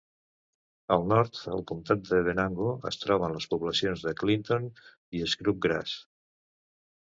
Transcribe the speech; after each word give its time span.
Al 0.93 1.03
nord, 1.09 1.35
al 1.55 1.59
comptat 1.71 2.01
de 2.11 2.21
Venango, 2.27 2.69
es 2.93 2.97
troben 3.03 3.35
les 3.37 3.47
poblacions 3.53 4.07
de 4.07 4.15
Clinton 4.23 4.67
i 5.19 5.23
Scrubgrass. 5.35 5.95